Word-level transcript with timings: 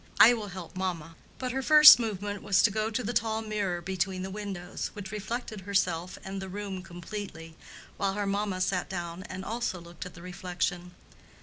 "I 0.19 0.33
will 0.33 0.47
help 0.47 0.75
mamma." 0.75 1.15
But 1.37 1.51
her 1.51 1.61
first 1.61 1.99
movement 1.99 2.41
was 2.41 2.63
to 2.63 2.71
go 2.71 2.89
to 2.89 3.03
the 3.03 3.13
tall 3.13 3.43
mirror 3.43 3.81
between 3.83 4.23
the 4.23 4.31
windows, 4.31 4.89
which 4.93 5.11
reflected 5.11 5.61
herself 5.61 6.17
and 6.23 6.41
the 6.41 6.49
room 6.49 6.81
completely, 6.81 7.55
while 7.97 8.13
her 8.13 8.25
mamma 8.25 8.61
sat 8.61 8.89
down 8.89 9.21
and 9.21 9.45
also 9.45 9.79
looked 9.79 10.07
at 10.07 10.15
the 10.15 10.23
reflection. 10.23 10.95